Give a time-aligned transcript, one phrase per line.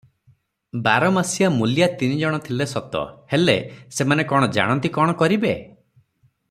[0.85, 3.03] ବାର ମାସିଆ ମୂଲିଆ ତିନି ଜଣ ଥିଲେ ସତ;
[3.35, 3.57] ହେଲେ
[3.99, 5.57] ସେମାନେ କଣ ଜାଣନ୍ତି, କଣ କରିବେ?